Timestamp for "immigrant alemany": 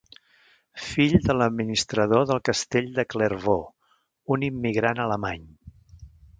4.51-5.49